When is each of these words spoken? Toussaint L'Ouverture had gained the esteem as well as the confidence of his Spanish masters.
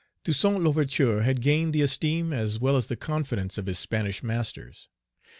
Toussaint 0.23 0.57
L'Ouverture 0.63 1.21
had 1.21 1.41
gained 1.43 1.73
the 1.73 1.83
esteem 1.83 2.33
as 2.33 2.57
well 2.57 2.75
as 2.75 2.87
the 2.87 2.95
confidence 2.95 3.59
of 3.59 3.67
his 3.67 3.77
Spanish 3.77 4.23
masters. 4.23 4.89